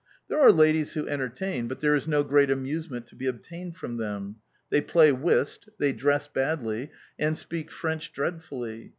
[0.29, 3.97] There are ladies who entertain, but there is no great amusement to be obtained from
[3.97, 4.37] them.
[4.71, 6.89] They play whist, they dress badly
[7.19, 8.89] and speak French dreadfully!